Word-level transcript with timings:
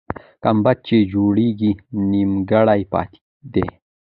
ګمبد 0.43 0.77
چې 0.87 0.97
جوړېږي، 1.11 1.71
نیمګړی 2.11 2.81
پاتې 2.91 3.19
دی. 3.53 3.67